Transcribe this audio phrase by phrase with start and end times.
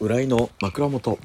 [0.00, 1.18] 浦井の枕元。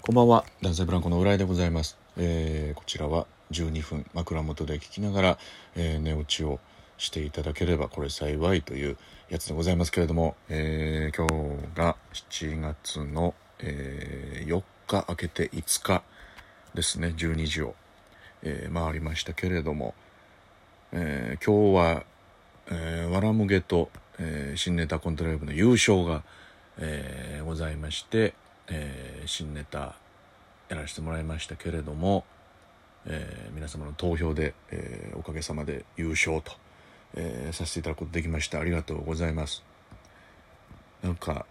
[0.00, 0.46] こんばんは。
[0.62, 5.38] 男性ブランコの浦井でございます、えーこちらは12分枕元で聞きながら、
[5.76, 6.58] えー寝落ちを
[6.96, 8.96] していただければこれ幸いという
[9.28, 16.02] やつでございますけれども、えー今日が7月の、え4日明けて5日
[16.72, 17.12] ですね。
[17.14, 17.74] 12時を、
[18.42, 19.92] え回りましたけれども、
[20.92, 22.04] え今日は、
[22.70, 26.22] えー、わらむげと、え新ネタコントライブの優勝が、
[26.78, 28.34] えーございまして、
[28.68, 29.96] えー新ネタ
[30.68, 32.24] やらせてもらいましたけれども、
[33.06, 36.52] えー皆様の投票で、えおかげさまで優勝と、
[37.16, 38.60] えさせていただくことできました。
[38.60, 39.64] ありがとうございます。
[41.02, 41.46] なんか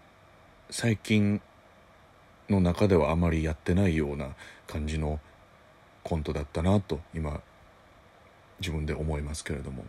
[0.70, 1.40] 最近
[2.48, 4.30] の中ではあまりやってないような
[4.66, 5.20] 感じの
[6.02, 7.40] コントだったなと今
[8.60, 9.84] 自分で思いますけれども。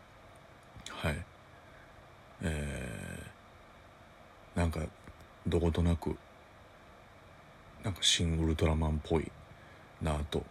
[0.89, 1.25] はい。
[2.41, 3.29] えー
[4.55, 4.81] なんか
[5.49, 6.15] どことなく
[7.83, 9.31] なんかシン・ウルトラマンっぽい
[10.01, 10.43] なぁと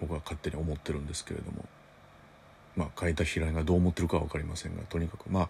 [0.00, 1.64] 僕は勝手に思ってるんですけれども。
[2.78, 5.48] まあ書いた平井がどう思ってるかは分かりませんがとにかくまあ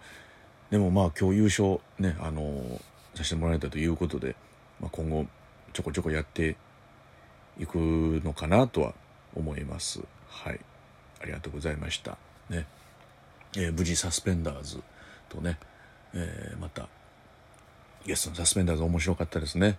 [0.71, 2.81] でもまあ今日優勝ねあのー
[3.15, 4.35] させてもらえたということで、
[4.79, 5.25] まあ、今後
[5.73, 6.55] ちょこちょこやって
[7.59, 7.75] いく
[8.23, 8.93] のかなとは
[9.35, 10.01] 思います。
[10.27, 10.59] はい。
[11.19, 12.17] ありがとうございました。
[12.49, 12.67] ね、
[13.57, 14.81] えー無事サスペンダーズ
[15.27, 15.57] とね、
[16.13, 16.87] えーまた
[18.05, 19.77] ゲストのサスペンダーズ面白かったですね。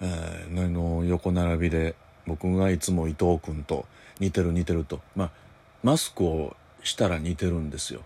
[0.00, 1.94] えー、の横並びで
[2.26, 3.86] 僕がいつも伊藤君と
[4.20, 5.00] 似てる似てると。
[5.14, 5.30] まあ
[5.82, 8.02] マスクをしたら似てるんですよ、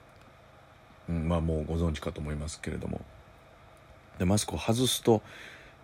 [1.08, 3.00] うん、まあもうご存知かと思いますけれども。
[4.18, 5.22] でマスクを外すと、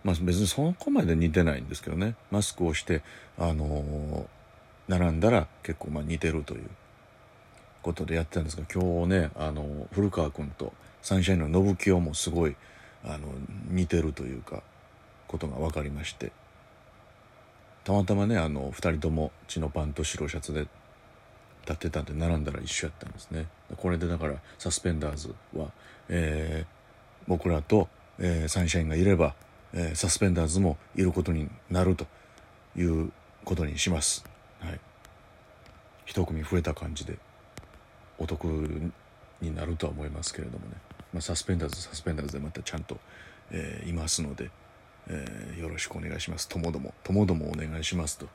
[0.03, 2.15] まあ、別にそこまで似てないんですけどね。
[2.31, 3.01] マスクをして、
[3.37, 4.25] あのー
[4.87, 6.69] 並んだら結構まあ似てるという。
[7.87, 12.55] ことでやってたんですが今日ね、あの古川君とサンシャインの信清もすごい
[13.07, 13.27] あの
[13.69, 14.61] 似てるというか
[15.27, 16.31] ことが分かりまして。
[17.83, 20.67] たまたまねあの2人とも血のパンと白シャツで
[21.61, 23.47] 立ってたんで並んだら一緒やったんですね。
[23.77, 25.71] これでだからサスペンダーズは、
[26.09, 26.77] えー
[27.27, 29.35] 僕らと、えーサンシャインがいれば、
[29.73, 32.07] えーサスペンダーズもいることになると
[32.77, 33.11] いう
[33.43, 34.25] ことにします。
[34.59, 34.79] はい。
[36.05, 37.17] 一組増えた感じで
[38.17, 38.45] お得
[39.41, 40.71] になるとは思いますけれどもね、
[41.17, 42.99] まあ、サスペンダーズサスペンダーズでまたちゃんと、
[43.49, 44.51] えーいますので、
[45.07, 46.47] えーよろしくお願いします。
[46.47, 48.27] ともどもともどもお願いしますと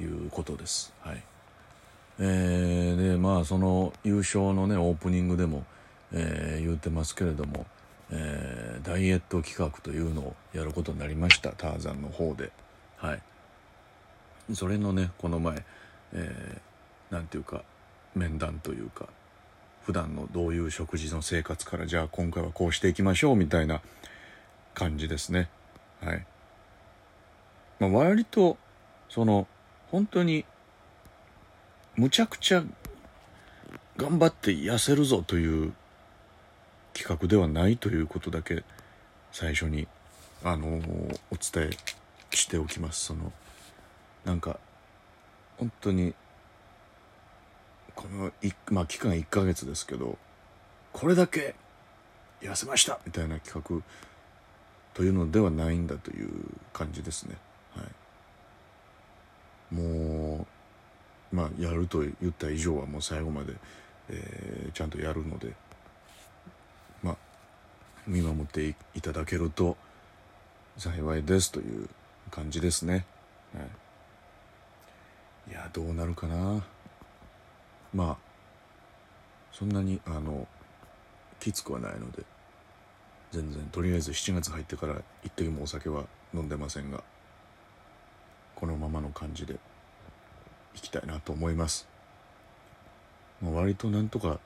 [0.00, 0.92] いうことです。
[1.00, 1.22] はい。
[2.20, 5.64] えーでまあその優勝のねオープニングでも、
[6.12, 7.66] えー言ってますけれども、
[8.12, 11.50] えーダイエット企画というのをやることになりました。
[11.50, 12.52] ターザンの方で。
[12.98, 13.22] はい。
[14.54, 15.64] それのねこの前、
[16.12, 17.62] えーていうか
[18.14, 19.08] 面談というか
[19.84, 23.80] 普段のどういう食事の生活からじゃあ今回はこうしていきましょうみたいな
[24.74, 25.48] 感じですね。
[26.00, 26.26] はい、
[27.80, 28.56] まあ、割と
[29.08, 29.46] その
[29.90, 30.44] 本当に
[31.96, 32.64] むちゃくちゃ
[33.96, 35.72] 頑張って痩せるぞという
[36.94, 38.64] 企画ではないということだけ
[39.32, 39.86] 最初に
[40.44, 40.80] あのお
[41.36, 41.70] 伝え
[42.36, 43.06] しておきます。
[43.06, 43.32] その
[44.24, 44.58] なんか
[45.58, 46.14] 本当に
[48.02, 48.32] この
[48.70, 50.18] まあ期間1ヶ月ですけど
[50.92, 51.54] これだけ
[52.40, 53.82] 痩せましたみたいな企画
[54.92, 56.28] というのではないんだという
[56.72, 57.36] 感じですね。
[57.76, 57.82] は
[59.70, 59.74] い。
[59.74, 60.46] も
[61.32, 63.54] うまあやると言った以上はもう最後まで、
[64.10, 65.54] えーちゃんとやるので
[67.02, 67.16] まあ
[68.06, 69.76] 見守っていただけると
[70.76, 71.88] 幸いですという
[72.32, 73.06] 感じですね。
[73.54, 73.62] は
[75.48, 75.52] い。
[75.52, 76.64] いやどうなるかな。
[77.94, 78.16] まあ
[79.52, 80.46] そんなにあの
[81.40, 82.22] きつくはないので
[83.30, 86.04] 全然とりあえず7月入ってから一滴もお酒は
[86.34, 87.02] 飲んでませんが
[88.54, 89.58] このままの感じで
[90.74, 91.86] いきたいなと思います、
[93.42, 94.38] まあ、割となんとか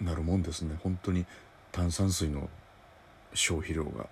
[0.00, 0.76] なるもんですね。
[0.82, 1.24] 本当に
[1.70, 2.48] 炭酸水の
[3.32, 4.06] 消費量が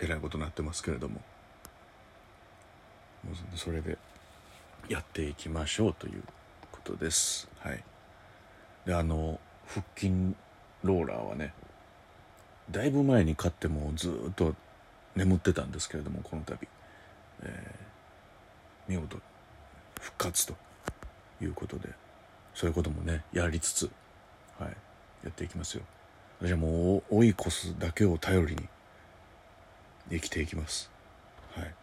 [0.00, 1.20] えらいことになってますけれども。
[3.56, 3.98] それで
[4.88, 6.22] やっていきましょうという
[6.72, 7.48] ことです。
[7.60, 7.82] はい。
[8.84, 10.34] であの腹筋
[10.82, 11.52] ローラーはね
[12.70, 14.54] だいぶ前に買ってもうずーっと
[15.14, 16.58] 眠ってたんですけれどもこの度、
[17.42, 17.86] えー
[18.88, 19.18] 見事
[20.00, 20.54] 復活と
[21.40, 21.88] いうことで
[22.54, 23.90] そういうこともねやりつつ、
[24.58, 24.68] はい、
[25.24, 25.82] やっていきますよ。
[26.42, 28.68] じゃあもう追い越すだけを頼りに
[30.10, 30.90] 生きていきます。
[31.54, 31.74] はい。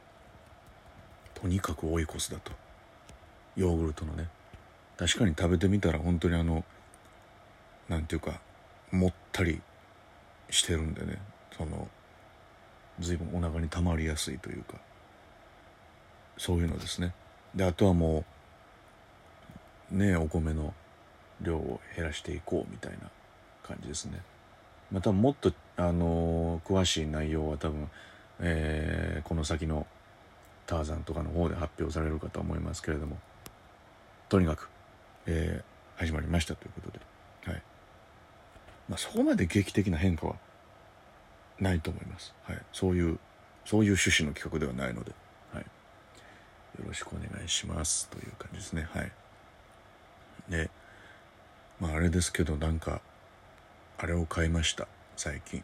[1.34, 2.52] とにかく追い越すだと
[3.56, 4.30] ヨーグルトのね。
[4.98, 6.64] 確かに食べてみたら本当にあの
[7.90, 8.40] なんていうか
[8.92, 9.62] もったり
[10.50, 11.20] してるんでね。
[11.58, 11.88] その
[13.00, 14.78] 随分お腹にたまりやすいというか。
[16.38, 17.14] そういうのですね。
[17.56, 18.24] であとはも
[19.92, 20.74] うねお米の
[21.42, 23.10] 量を減らしていこうみたいな
[23.64, 24.22] 感じですね。
[24.92, 27.90] またもっとあのー、詳しい内容は多分、
[28.40, 29.88] えー、この先の
[30.66, 33.18] ターザンとかの方で発表されるかと思いますけれども。
[34.30, 34.70] とにかく、
[35.26, 37.00] えー、始まりましたということで、
[37.52, 37.62] はい。
[38.90, 40.36] まあ、そこまで劇的な変化は
[41.60, 43.20] ないと思います、はい、そういう
[43.66, 45.12] そういう趣旨の企画ではないので、
[45.54, 48.88] はい、よろしくお願いしますという感じですね。
[48.92, 49.12] はい。
[50.50, 50.70] で
[51.80, 53.02] まああれですけどなんか
[53.98, 54.88] あれを買いました。
[55.16, 55.64] 最近。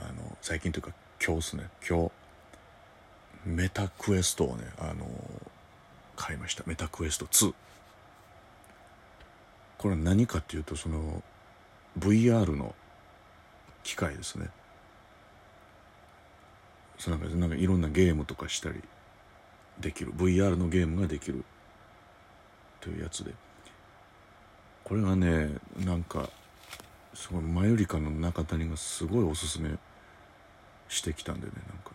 [0.00, 0.90] あの最近というか
[1.24, 1.68] 今日ですね。
[1.88, 2.10] 今日
[3.46, 5.06] メタクエストをねあの
[6.16, 6.64] 買いました。
[6.66, 7.54] メタクエスト2
[9.78, 11.22] これは何かっていうとその
[11.98, 12.74] VR の
[13.82, 14.48] 機械ですね。
[16.98, 18.80] そなんかなんかいろんなゲームとかしたり
[19.80, 20.12] できる。
[20.14, 21.44] VR のゲームができる。
[22.80, 23.32] というやつで。
[24.84, 25.50] これがね
[25.84, 26.28] なんか
[27.14, 29.70] すごいマユリカの中谷がすごいおすすめ
[30.88, 31.92] してきたんでねなんか。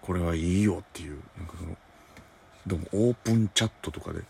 [0.00, 1.76] これはいいよっていうなんかその
[2.66, 4.20] でもオープンチャットとかで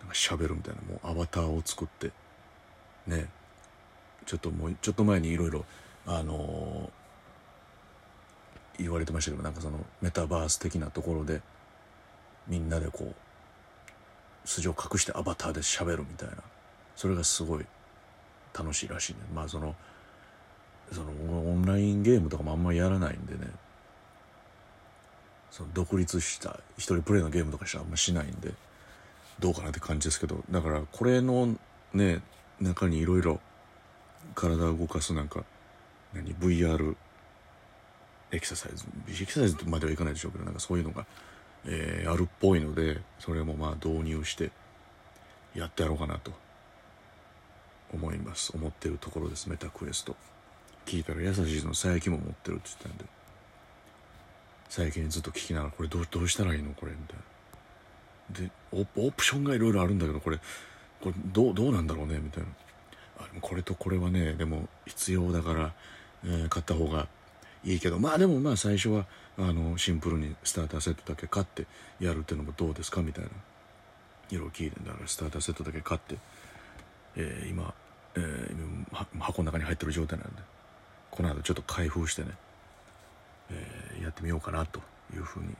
[0.00, 0.80] なんか喋るみたいな。
[0.82, 2.10] もうアバターを作って
[3.06, 3.28] ね。
[4.26, 5.64] ちょっともうちょっと前にいろいろ
[6.06, 11.40] あのー、言われてましたけどなんかそのメタバース的なところで
[12.46, 16.36] みんなでこう素性を隠してアバターで喋るみたいな。
[16.96, 17.66] それがすごい
[18.52, 19.20] 楽しいらしいね。
[19.34, 19.74] まあその
[20.92, 23.50] そのオンラインゲームとかもあんまりやらないんでね。
[25.60, 28.52] その独立した一人プレイのゲームとかしかあんましないんで
[29.38, 31.54] どうかなって感じですけどだからこれの
[31.92, 32.22] ね
[32.60, 33.40] 中にいろいろ
[34.34, 35.44] 体を動かすなんか
[36.14, 36.96] 何 VR
[38.32, 38.86] エクササイズ
[39.22, 41.04] エクササイズまではいかないでしょうけどなんかそういうのが、
[41.66, 44.50] えー、あるっぽいのでそれもまあ導入して
[45.54, 46.32] やってやろうかなと
[47.92, 48.52] 思います。
[48.54, 49.50] 思ってるところです。
[49.50, 50.14] メタクエスト。
[50.86, 53.19] 聞いたら優しいの佐伯も持ってるって言ったんで。
[54.70, 56.72] 最近ずっと聞きながらこれどうどうしたらいいの？
[56.74, 57.16] これみたい
[58.42, 58.46] な。
[58.46, 60.38] でオオプションがいろいろあるんだけどこれ
[61.02, 62.20] これどうどうなんだろうね？
[62.20, 62.48] みたいな。
[63.18, 65.74] あでもこれとこれはねでも必要だから、
[66.24, 67.08] えー、買った方が
[67.64, 67.98] いいけど。
[67.98, 69.06] まあでもまあ最初は
[69.36, 71.66] あのシンプルにスターターセットだけ買って
[71.98, 73.02] やるっていうのもどうですか？
[73.02, 73.30] みたいな。
[74.30, 76.16] いろいろ聞いてんだからスターターセットだけ買って、
[77.16, 77.74] えー、今、
[78.14, 80.34] えー、箱の中に入ってる状態なんで。
[81.10, 82.28] この後ちょっと開封してね。
[83.50, 84.80] えー、やってみようかなと
[85.14, 85.54] いうふうに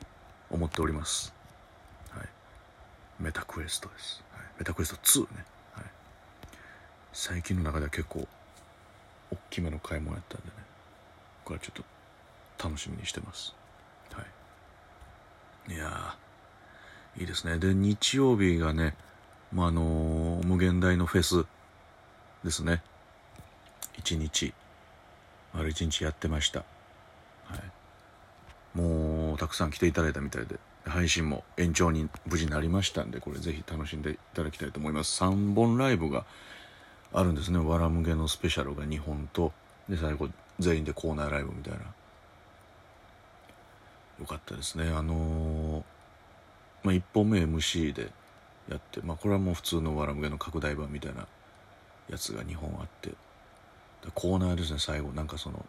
[0.49, 1.33] 思っております。
[2.11, 2.27] はい、
[3.19, 4.23] メタクエストです。
[4.31, 5.85] はい、メタクエスト2ね、はい。
[7.13, 8.27] 最近の中では結構
[9.31, 10.53] 大きめの買い物やったんでね、
[11.45, 11.83] これはちょっ
[12.57, 13.55] と楽しみにしてます。
[14.13, 14.21] は
[15.69, 15.73] い。
[15.73, 16.17] いや
[17.17, 17.57] いいですね。
[17.57, 18.95] で、日曜日がね、
[19.51, 21.45] まあ、あのー、無限大のフェス
[22.43, 22.81] ですね。
[23.97, 24.53] 一日、
[25.53, 26.59] 丸一日やってました。
[27.45, 27.80] はい。
[28.73, 35.21] もうたくさん来ていただいたみたいで配信も延長に無事になりましたんでこれぜひ楽しんでいただきたいと思います。
[35.23, 36.25] 3本ライブが
[37.13, 37.59] あるんですね。
[37.59, 39.51] わらむげのスペシャルが2本と
[39.89, 40.29] で最後
[40.59, 41.79] 全員でコーナーライブみたいな。
[44.19, 44.89] よかったですね。
[44.89, 45.83] あのー、
[46.83, 48.11] まあ、1本目 MC で
[48.69, 51.27] やって、まあ、これはもう普通のわらむげの拡大版みたいな
[52.07, 53.11] やつが2本あって。
[54.15, 55.11] コーナーですね最後。
[55.11, 55.65] なんかその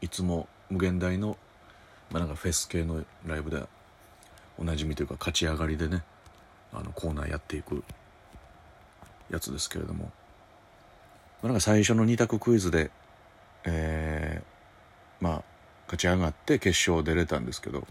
[0.00, 1.36] いつも無限大の
[2.12, 3.62] まあ、なんかフェス系のライブで
[4.58, 6.02] おなじみというか勝ち上がりでね
[6.72, 7.82] あのコーナーやっていく
[9.30, 10.10] やつですけれども、ま
[11.44, 12.90] あ、なんか最初の2択クイズで
[13.64, 15.42] えー、まあ
[15.86, 17.86] 勝ち上がって決勝出れたんですけど。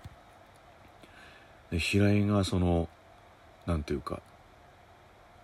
[1.71, 2.89] で平井がその
[3.65, 4.21] なんていうか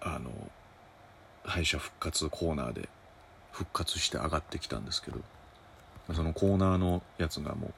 [0.02, 0.30] あの
[1.46, 2.90] 敗者復活コーナーで
[3.54, 5.20] 復活して上がってきたんですけど。
[6.14, 7.74] そのコーナーのやつがもう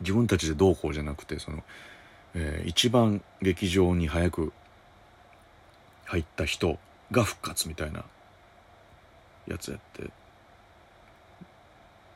[0.00, 1.62] 自分たちでどうこうじゃなくてその、
[2.34, 4.52] えー、一番劇場に早く
[6.06, 6.78] 入った人
[7.10, 8.04] が復活みたいな
[9.46, 10.10] やつやって。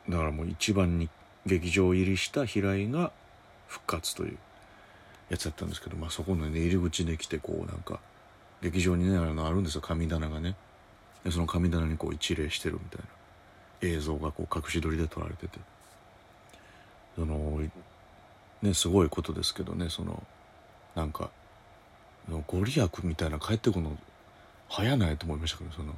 [0.09, 1.09] だからもう一番に
[1.47, 3.11] 劇場入りした平井が
[3.69, 4.39] 復活という
[5.31, 8.01] やつやったんですけど、まあ、そこのね入り口で来てこうなんか
[8.61, 10.57] 劇場にねあのあるんですよ神棚がね。
[11.25, 13.07] でその神棚にこう一礼してるみたいな。
[13.83, 15.59] 映像がこう隠し撮りで撮られてて。
[17.17, 17.61] その
[18.63, 20.23] ねすごいことですけどねその
[20.95, 21.31] なんか
[22.47, 23.97] ご利益みたいな帰ってくるの
[24.69, 25.95] 早ないと思いましたけどその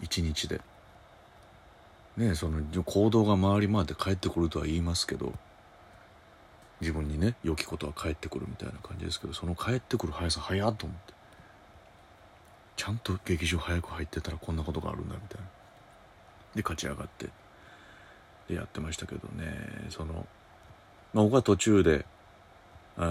[0.00, 0.60] 一日で。
[2.16, 5.34] ねその行動が回り回って帰ってくるとは言いますけど
[6.80, 11.16] 自分にね良きことは返ってくるみたいな感じですけどその帰ってくる速さ早っと思って。
[12.76, 15.46] ちゃんと劇場早く入ってたらこんなことがあるんだみたいな。
[16.54, 17.28] で勝ち上がって。
[18.48, 20.26] でやってましたけどねその、
[21.12, 22.04] まあ、僕は途中で
[22.98, 23.02] え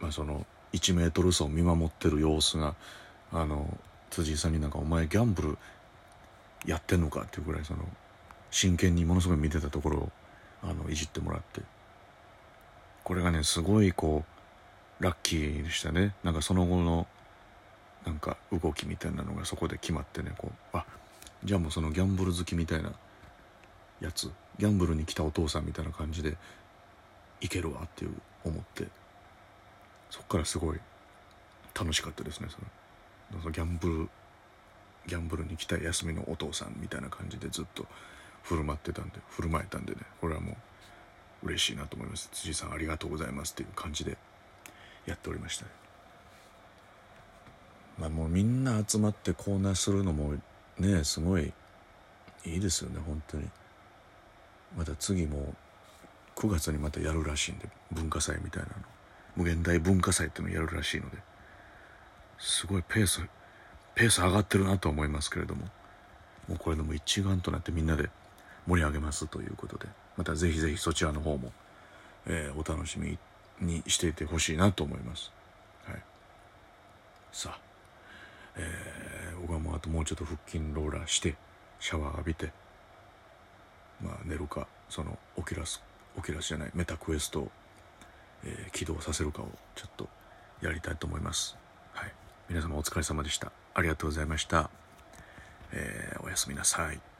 [0.00, 2.74] ー、まあその1メートル走を見守ってる様子が
[3.32, 3.66] あの
[4.10, 5.58] 辻井さんになんか「お前ギャンブル
[6.66, 7.84] やってんのか?」っていうぐらいその
[8.50, 10.12] 真剣にものすごい見てたところを
[10.62, 11.62] あのいじってもらって
[13.04, 14.24] これがねすごいこ
[15.00, 17.06] うラッキーでしたねなんかその後の
[18.04, 20.84] なんか動きみたいなのがそこで決まってねこうあ
[21.44, 22.92] じゃあもうそのギャンブル好きみたいな
[24.00, 26.36] やつギャンブルに来たお父さんみたいな感じで
[27.40, 28.14] いけるわっていう
[28.44, 28.88] 思って
[30.10, 30.80] そっからすごい
[31.78, 34.08] 楽しかったですねそのそのギャンブル
[35.06, 37.86] ギャンブルに来た休みのお父さんみたいな感じでずっと
[38.42, 40.56] 振る舞ってたんで振る舞えたんでねこれはも
[41.42, 42.28] う嬉しいなと思います。
[42.32, 44.16] 辻さんありがとうございますっていう感じで
[45.04, 45.70] やっておりましたね。
[47.98, 50.34] まあもうみんな集まってコーナーするのも
[50.78, 51.52] ねすごい。
[52.44, 53.48] いいですよね本当に。
[54.76, 55.54] また次も
[56.36, 58.74] 9月にまたやるらしいんで文化祭みたいなの。
[59.36, 61.18] 無限大文化祭っていうのをやるらしいので。
[62.38, 63.22] すごいペース
[63.94, 65.66] ペース上がってるなと思いますけれども。
[66.48, 68.08] もうこれでも一丸となってみんなで
[68.66, 69.88] 盛り上げますということで。
[70.16, 71.52] またぜひぜひそちらの方も、
[72.26, 73.18] えー、お楽しみ
[73.60, 75.30] にしていてほしいなと思います、
[75.84, 76.02] はい、
[77.32, 77.58] さあ、
[78.56, 81.36] えー、僕はもうあともうちょっと腹筋ローラーして
[81.80, 82.50] シャワー浴びて
[84.02, 85.82] まあ寝るかそのオキラス
[86.18, 87.50] オキラスじゃないメタクエストを、
[88.44, 90.08] えー、起動させるかをちょっと
[90.62, 91.56] やりたいと思います。
[91.92, 92.12] はい。
[92.48, 93.52] 皆様お疲れ様でした。
[93.74, 94.70] ありがとうございました、
[95.72, 97.15] えー、おやすみなさい。